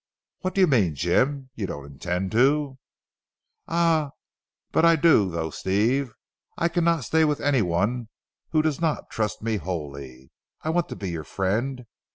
"What 0.39 0.55
do 0.55 0.61
you 0.61 0.65
mean 0.65 0.95
Jim? 0.95 1.51
You 1.53 1.67
don't 1.67 1.85
intend 1.85 2.31
to" 2.31 2.79
"Ah, 3.67 4.09
but 4.71 4.83
I 4.83 4.95
do 4.95 5.29
though 5.29 5.51
Steve. 5.51 6.11
I 6.57 6.69
cannot 6.69 7.03
stay 7.05 7.23
with 7.23 7.39
anyone 7.39 8.09
who 8.49 8.63
does 8.63 8.81
not 8.81 9.11
trust 9.11 9.43
me 9.43 9.57
wholly. 9.57 10.31
I 10.63 10.71
want 10.71 10.89
to 10.89 10.95
be 10.95 11.11
your 11.11 11.23
friend. 11.23 11.85